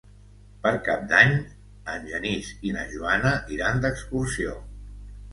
Per 0.61 0.69
Cap 0.85 1.01
d'Any 1.09 1.33
en 1.95 2.07
Genís 2.13 2.49
i 2.69 2.73
na 2.77 2.85
Joana 2.93 3.33
iran 3.57 3.83
d'excursió. 3.85 4.57